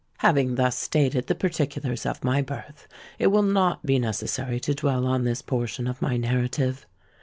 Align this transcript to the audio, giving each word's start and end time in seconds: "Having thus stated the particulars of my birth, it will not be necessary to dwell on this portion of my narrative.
"Having 0.17 0.55
thus 0.55 0.79
stated 0.79 1.27
the 1.27 1.35
particulars 1.35 2.07
of 2.07 2.23
my 2.23 2.41
birth, 2.41 2.87
it 3.19 3.27
will 3.27 3.43
not 3.43 3.85
be 3.85 3.99
necessary 3.99 4.59
to 4.61 4.73
dwell 4.73 5.05
on 5.05 5.25
this 5.25 5.43
portion 5.43 5.85
of 5.85 6.01
my 6.01 6.17
narrative. 6.17 6.87